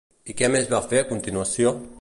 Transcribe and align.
I 0.33 0.35
què 0.39 0.49
més 0.55 0.71
van 0.71 0.89
fer 0.95 1.03
a 1.05 1.09
continuació? 1.13 1.79